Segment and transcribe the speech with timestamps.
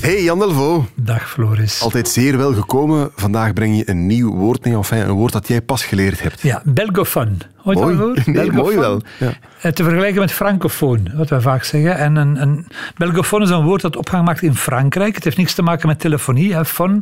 [0.00, 0.86] Hey Jan Delvaux.
[0.94, 1.80] Dag Floris.
[1.82, 3.10] Altijd zeer wel gekomen.
[3.16, 6.42] Vandaag breng je een nieuw woord mee, enfin, een woord dat jij pas geleerd hebt.
[6.42, 7.38] Ja, belgofoon.
[7.64, 7.98] Ooit mooi.
[7.98, 9.00] Al nee, mooi wel.
[9.18, 9.32] Ja.
[9.60, 11.96] Eh, te vergelijken met francofoon, wat wij vaak zeggen.
[11.96, 15.14] En een, een belgofoon is een woord dat opgang maakt in Frankrijk.
[15.14, 17.00] Het heeft niks te maken met telefonie, hè, phone.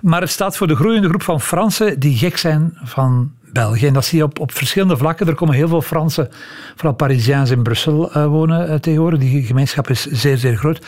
[0.00, 3.86] Maar het staat voor de groeiende groep van Fransen die gek zijn van België.
[3.86, 5.26] En dat zie je op, op verschillende vlakken.
[5.26, 6.28] Er komen heel veel Fransen,
[6.74, 9.20] vooral Parisiens in Brussel uh, wonen uh, tegenwoordig.
[9.20, 10.80] Die gemeenschap is zeer, zeer groot.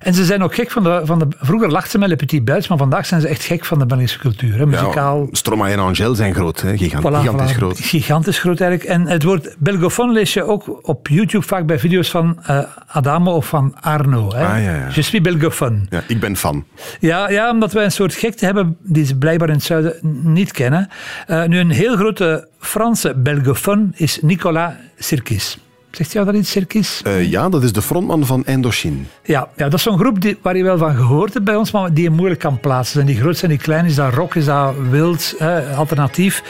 [0.00, 1.00] En ze zijn ook gek van de...
[1.04, 3.64] Van de vroeger lachten ze met Le Petit Belge, maar vandaag zijn ze echt gek
[3.64, 4.58] van de Belgische cultuur.
[4.58, 5.20] Hè, muzikaal.
[5.20, 6.60] Ja, Stromae en Angel zijn groot.
[6.60, 6.76] Hè.
[6.76, 7.78] Gigant, voilà, gigantisch voilà, groot.
[7.78, 8.90] Gigantisch groot eigenlijk.
[8.90, 13.34] En het woord belgophone lees je ook op YouTube vaak bij video's van uh, Adamo
[13.34, 14.34] of van Arno.
[14.34, 14.46] Hè.
[14.46, 14.88] Ah, ja, ja.
[14.92, 15.78] Je suis belgophone.
[15.88, 16.64] Ja, ik ben fan.
[17.00, 20.52] Ja, ja, omdat wij een soort gekte hebben die ze blijkbaar in het zuiden niet
[20.52, 20.88] kennen.
[21.28, 25.58] Uh, nu, een heel grote Franse belgophone is Nicolas Sirkis.
[25.90, 27.02] Zegt jou dat iets, Cirkis?
[27.06, 28.96] Uh, ja, dat is de frontman van Indochine.
[29.24, 31.70] Ja, ja dat is zo'n groep die, waar je wel van gehoord hebt bij ons,
[31.70, 32.94] maar die je moeilijk kan plaatsen.
[32.94, 33.84] Zijn die groot, zijn die klein?
[33.84, 34.34] Is dat rock?
[34.34, 35.34] Is dat wild?
[35.38, 36.42] Eh, alternatief?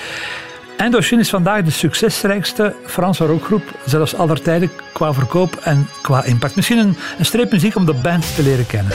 [0.84, 6.56] Indochine is vandaag de succesrijkste Franse rockgroep, zelfs aller tijden, qua verkoop en qua impact.
[6.56, 8.92] Misschien een, een streep muziek om de band te leren kennen.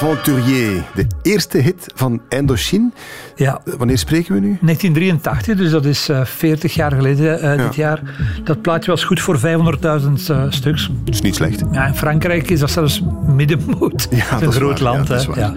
[0.00, 2.90] L'Aventurier, de eerste hit van Indochine.
[3.36, 3.60] Ja.
[3.78, 4.58] Wanneer spreken we nu?
[4.60, 7.56] 1983, dus dat is uh, 40 jaar geleden uh, ja.
[7.56, 8.00] dit jaar.
[8.44, 9.42] Dat plaatje was goed voor 500.000
[10.30, 10.90] uh, stuks.
[11.04, 11.62] Dat is niet slecht.
[11.72, 14.08] Ja, in Frankrijk is dat zelfs middenmoot.
[14.10, 15.08] Ja, een groot waar, land.
[15.08, 15.52] Ja, ja.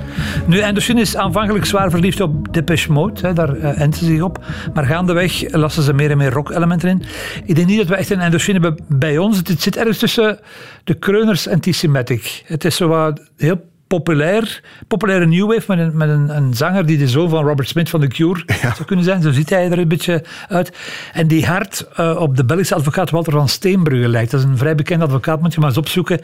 [0.46, 3.22] Nu, Indochine is aanvankelijk zwaar verliefd op Depeche Mode.
[3.22, 4.46] Hè, daar uh, enten ze zich op.
[4.74, 7.04] Maar gaandeweg lassen ze meer en meer rock-elementen in.
[7.46, 9.38] Ik denk niet dat we echt een Indochine hebben bij ons.
[9.38, 10.40] Het zit ergens tussen
[10.84, 12.44] de Kreuners en T-Symmetric.
[12.46, 16.86] Het is zo wat heel populair, populaire new wave met, een, met een, een, zanger
[16.86, 18.74] die de zoon van Robert Smith van The Cure ja.
[18.74, 19.22] zou kunnen zijn.
[19.22, 20.72] Zo ziet hij er een beetje uit.
[21.14, 24.32] En die hard uh, op de Belgische advocaat Walter van Steenbrugge lijkt.
[24.32, 26.22] Dat is een vrij bekend advocaat, moet je maar eens opzoeken.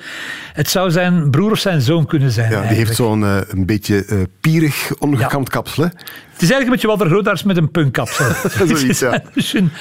[0.53, 2.51] Het zou zijn broer of zijn zoon kunnen zijn.
[2.51, 2.87] Ja, die eigenlijk.
[2.87, 5.53] heeft zo'n uh, een beetje uh, pierig, ongekamd ja.
[5.53, 5.83] kapsel.
[5.83, 5.89] Hè?
[6.37, 8.25] Het is eigenlijk een beetje Walter Grootaars met een punkkapsel.
[8.67, 9.23] Zoiets, ja.
[9.33, 9.71] dus een,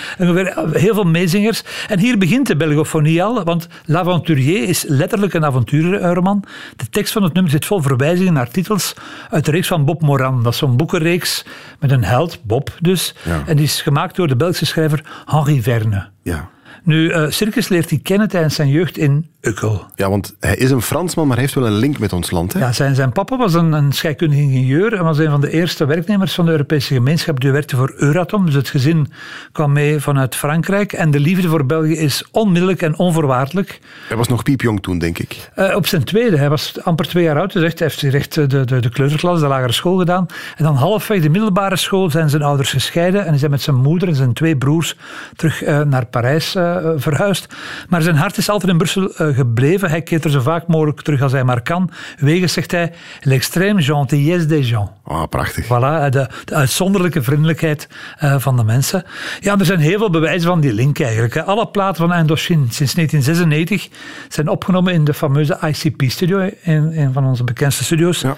[0.73, 1.63] heel veel meezingers.
[1.89, 6.45] En hier begint de belgofonie al, want L'Aventurier is letterlijk een avonturenroman.
[6.77, 8.95] De tekst van het nummer zit vol verwijzingen naar titels
[9.31, 10.43] uit de reeks van Bob Moran.
[10.43, 11.45] Dat is zo'n boekenreeks
[11.81, 13.15] met een held, Bob dus.
[13.25, 13.43] Ja.
[13.47, 16.09] En die is gemaakt door de Belgische schrijver Henri Verne.
[16.23, 16.49] Ja.
[16.83, 19.87] Nu, uh, Circus leert hij kennen tijdens zijn jeugd in Ukkel.
[19.95, 22.53] Ja, want hij is een Fransman, maar hij heeft wel een link met ons land.
[22.53, 22.59] Hè?
[22.59, 25.87] Ja, zijn, zijn papa was een, een scheikundige ingenieur en was een van de eerste
[25.87, 27.41] werknemers van de Europese gemeenschap.
[27.41, 29.13] Die werkte voor Euratom, dus het gezin
[29.53, 30.93] kwam mee vanuit Frankrijk.
[30.93, 33.81] En de liefde voor België is onmiddellijk en onvoorwaardelijk.
[34.09, 35.51] Hij was nog piepjong toen, denk ik.
[35.57, 38.35] Uh, op zijn tweede, hij was amper twee jaar oud, dus echt, hij heeft recht
[38.35, 40.27] de, de, de kleuterklas, de lagere school gedaan.
[40.57, 43.77] En dan halfweg de middelbare school zijn zijn ouders gescheiden en hij is met zijn
[43.77, 44.97] moeder en zijn twee broers
[45.37, 47.55] terug uh, naar Parijs uh, verhuisd.
[47.89, 49.91] Maar zijn hart is altijd in Brussel gebleven.
[49.91, 51.91] Hij keert er zo vaak mogelijk terug als hij maar kan.
[52.19, 54.91] Wegens, zegt hij, l'extrême gentillesse des gens.
[55.05, 55.65] Ah, oh, prachtig.
[55.65, 57.89] Voilà, de, de uitzonderlijke vriendelijkheid
[58.23, 59.05] uh, van de mensen.
[59.41, 61.37] Ja, er zijn heel veel bewijzen van die link eigenlijk.
[61.37, 63.89] Alle platen van Indochine sinds 1996
[64.29, 68.21] zijn opgenomen in de fameuze ICP-studio, een, een van onze bekendste studio's.
[68.21, 68.37] Ja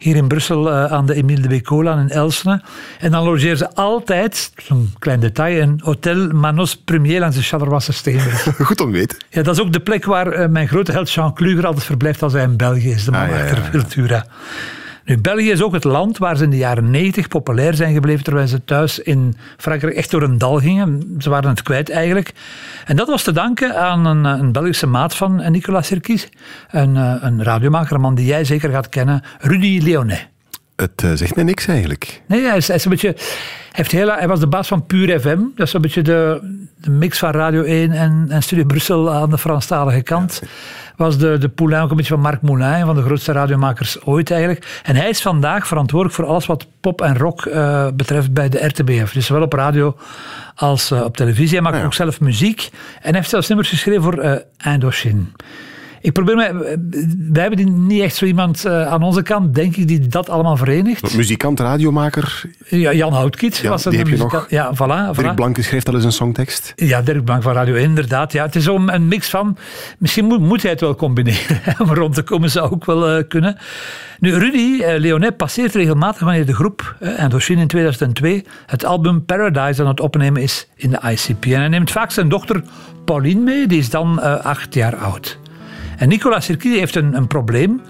[0.00, 2.62] hier in Brussel uh, aan de Emile de Becola in Elsene.
[2.98, 7.80] En dan logeren ze altijd, zo'n klein detail, een Hotel Manos Premier langs de Charleroi
[7.80, 8.42] Steenweg.
[8.66, 9.18] Goed om weten.
[9.30, 12.22] Ja, dat is ook de plek waar uh, mijn grote held Jean Kluger altijd verblijft
[12.22, 13.70] als hij in België is, de man Ah, ja, achter ja, ja.
[13.70, 14.26] Cultura.
[15.04, 18.24] Nu, België is ook het land waar ze in de jaren 90 populair zijn gebleven,
[18.24, 21.14] terwijl ze thuis in Frankrijk echt door een dal gingen.
[21.18, 22.32] Ze waren het kwijt eigenlijk.
[22.84, 26.28] En dat was te danken aan een, een Belgische maat van Nicolas Sirkis,
[26.70, 30.28] een, een radiomaker, een man die jij zeker gaat kennen, Rudy Leonet.
[30.80, 32.22] Het uh, zegt mij niks eigenlijk.
[32.26, 33.16] Nee, hij is, hij is een beetje...
[33.72, 35.38] Heeft heel, hij was de baas van Pure FM.
[35.54, 36.40] Dat is een beetje de,
[36.76, 40.40] de mix van Radio 1 en, en Studio Brussel aan de Franstalige kant.
[40.42, 40.48] Ja,
[40.96, 44.30] was de, de poulain ook een beetje van Marc Moulin, van de grootste radiomakers ooit
[44.30, 44.80] eigenlijk.
[44.82, 48.66] En hij is vandaag verantwoordelijk voor alles wat pop en rock uh, betreft bij de
[48.66, 49.12] RTBF.
[49.12, 49.96] Dus zowel op radio
[50.54, 51.54] als uh, op televisie.
[51.54, 51.84] Hij maakt ja.
[51.84, 52.68] ook zelf muziek.
[52.72, 55.22] En hij heeft zelfs nummers geschreven voor Indochine.
[56.02, 56.54] Ik probeer mij,
[57.32, 60.56] wij hebben niet echt zo iemand uh, aan onze kant, denk ik, die dat allemaal
[60.56, 61.16] verenigt.
[61.16, 62.42] Muzikant, radiomaker.
[62.68, 64.46] Ja, Jan Houtkiet ja, was die heb je nog.
[64.48, 66.72] Ja, voilà, Dirk Blanke schreef al eens een songtekst.
[66.76, 68.32] Ja, Dirk Blank van Radio 1, inderdaad.
[68.32, 69.56] Ja, het is om een mix van,
[69.98, 73.22] misschien moet, moet hij het wel combineren, om rond te komen zou ook wel uh,
[73.28, 73.56] kunnen.
[74.18, 79.24] Nu, Rudy uh, Leonet passeert regelmatig wanneer de groep uh, Indochine in 2002 het album
[79.24, 81.44] Paradise aan het opnemen is in de ICP.
[81.44, 82.62] En hij neemt vaak zijn dochter
[83.04, 85.39] Pauline mee, die is dan acht jaar oud.
[86.00, 87.80] En Nicolas Sirkis heeft een, een, probleem.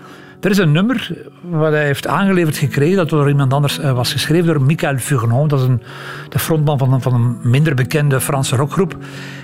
[0.41, 4.13] Er is een nummer wat hij heeft aangeleverd gekregen, dat door iemand anders uh, was
[4.13, 5.49] geschreven door Michael Furnon.
[5.49, 5.83] Dat is een,
[6.29, 8.97] de frontman van een, van een minder bekende Franse rockgroep.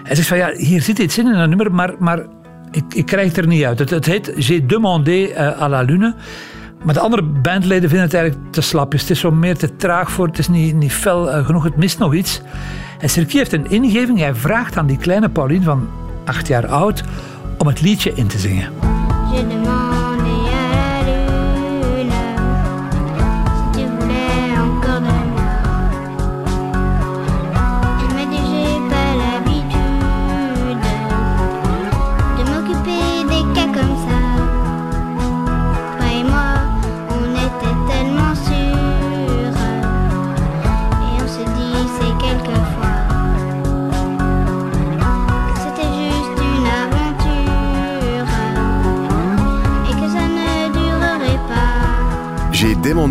[0.02, 2.26] Hij zegt van ja, hier zit iets in in een nummer, maar, maar
[2.70, 3.78] ik, ik krijg het er niet uit.
[3.78, 6.14] Het, het heet J'ai demandé uh, à la lune.
[6.84, 9.00] Maar de andere bandleden vinden het eigenlijk te slapjes.
[9.00, 11.76] Het is zo meer te traag voor, het is niet, niet fel uh, genoeg, het
[11.76, 12.40] mist nog iets.
[12.98, 14.18] En Serki heeft een ingeving.
[14.18, 15.88] Hij vraagt aan die kleine Pauline van
[16.24, 17.02] acht jaar oud
[17.66, 18.72] om het liedje in te zingen.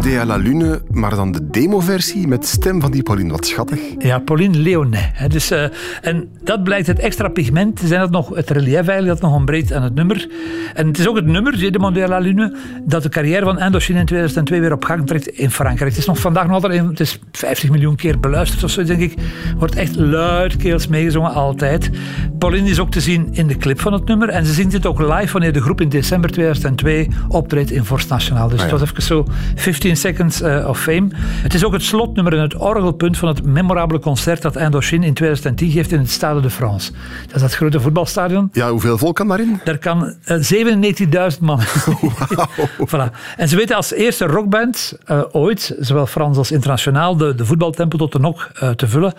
[0.06, 3.32] À la Lune, maar dan de demoversie met stem van die Pauline.
[3.32, 3.80] Wat schattig.
[3.98, 5.32] Ja, Pauline Leonet.
[5.32, 5.64] Dus, uh,
[6.02, 9.74] en dat blijkt het extra pigment zijn dat nog het relief eigenlijk dat nog ontbreekt
[9.74, 10.30] aan het nummer.
[10.74, 14.00] En het is ook het nummer, demandé à la Lune, dat de carrière van Indochine
[14.00, 15.90] in 2002 weer op gang trekt in Frankrijk.
[15.90, 19.02] Het is nog vandaag nog altijd, het is 50 miljoen keer beluisterd of zo, denk
[19.02, 19.14] ik.
[19.58, 21.90] Wordt echt luidkeels meegezongen, altijd.
[22.38, 24.30] Pauline is ook te zien in de clip van het nummer.
[24.30, 28.10] En ze zingt het ook live wanneer de groep in december 2002 optreedt in Vorst
[28.10, 28.48] Nationaal.
[28.50, 28.72] Dus ah, ja.
[28.72, 29.26] het was even zo
[29.56, 31.08] 15 Seconds uh, of Fame.
[31.18, 35.14] Het is ook het slotnummer en het orgelpunt van het memorabele concert dat Indochine in
[35.14, 36.92] 2010 geeft in het Stade de France.
[37.26, 38.50] Dat is dat grote voetbalstadion.
[38.52, 39.60] Ja, hoeveel volk kan daarin?
[39.64, 41.60] Daar kan uh, 97.000 man.
[41.96, 42.48] Wow.
[42.92, 43.36] voilà.
[43.38, 47.98] En ze weten als eerste rockband uh, ooit, zowel Frans als internationaal, de, de voetbaltempel
[47.98, 49.14] tot de nok uh, te vullen.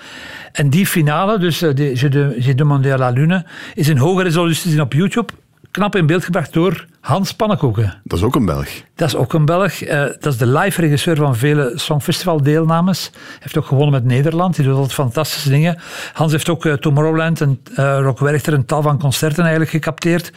[0.53, 1.95] En die finale, dus de,
[2.39, 3.45] J'ai demandé à la lune,
[3.75, 5.33] is in hoge resolutie te zien op YouTube.
[5.71, 8.01] Knap in beeld gebracht door Hans Pannenkoeken.
[8.05, 8.69] Dat is ook een Belg.
[8.95, 9.83] Dat is ook een Belg.
[9.83, 13.11] Uh, dat is de live regisseur van vele Songfestival-deelnames.
[13.13, 14.57] Hij heeft ook gewonnen met Nederland.
[14.57, 15.79] Die doet altijd fantastische dingen.
[16.13, 20.33] Hans heeft ook uh, Tomorrowland en uh, Rock Werchter een tal van concerten eigenlijk gecapteerd.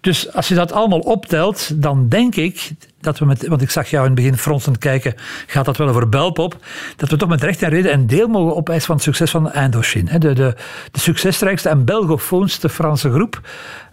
[0.00, 2.72] Dus als je dat allemaal optelt, dan denk ik
[3.02, 5.14] dat we met, want ik zag jou in het begin fronsend kijken,
[5.46, 6.56] gaat dat wel over Belpop,
[6.96, 9.52] dat we toch met recht en reden een deel mogen opeisen van het succes van
[9.52, 10.18] Indochine.
[10.18, 10.54] De, de,
[10.90, 13.40] de succesrijkste en belgofoonste Franse groep.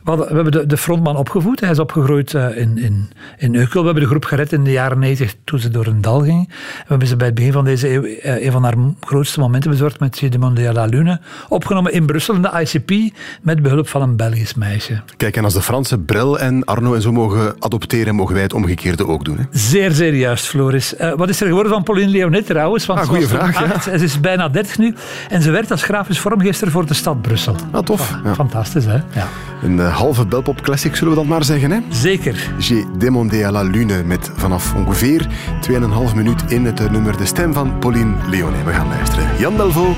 [0.03, 1.59] We, hadden, we hebben de, de, frontman opgevoed.
[1.59, 3.79] Hij is opgegroeid uh, in, in, in Eukel.
[3.79, 6.47] We hebben de groep gered in de jaren 90 toen ze door een dal ging.
[6.47, 9.69] We hebben ze bij het begin van deze eeuw uh, een van haar grootste momenten
[9.69, 10.21] bezorgd met
[10.67, 11.19] à la Lune.
[11.49, 15.01] Opgenomen in Brussel in de ICP met behulp van een Belgisch meisje.
[15.17, 18.53] Kijk, en als de Fransen Brel en Arno en zo mogen adopteren, mogen wij het
[18.53, 19.37] omgekeerde ook doen.
[19.37, 19.43] Hè?
[19.51, 20.93] Zeer, zeer juist, Floris.
[20.99, 22.85] Uh, wat is er geworden van Pauline Leonet trouwens?
[22.85, 23.97] Want ah, goeie vraag, ja.
[23.97, 24.95] Ze is bijna 30 nu.
[25.29, 27.55] En ze werkt als grafisch vormgeester voor de stad Brussel.
[27.71, 28.17] Ah, tof.
[28.23, 28.33] Ja.
[28.33, 28.97] Fantastisch, hè?
[29.13, 29.27] Ja.
[29.63, 31.79] Een halve Belpop classic, zullen we dat maar zeggen, hè?
[31.99, 32.35] Zeker.
[32.59, 35.27] J'ai demandé à la lune met vanaf ongeveer
[35.61, 38.63] 2,5 minuut in het nummer De Stem van Pauline Leonet.
[38.65, 39.25] We gaan luisteren.
[39.39, 39.97] Jan Delvaux,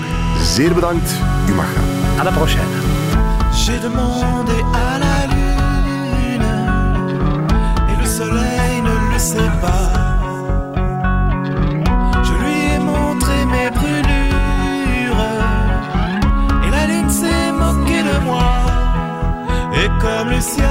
[0.56, 1.12] zeer bedankt.
[1.50, 1.84] U mag gaan.
[2.20, 2.72] À la prochaine.
[3.54, 6.52] J'ai demandé à la lune
[7.92, 9.92] et le soleil ne le sait pas.
[12.24, 15.24] Je lui ai montré mes brûlures
[16.66, 18.50] et la lune s'est moquée de moi.
[19.74, 20.71] Et comme le ciel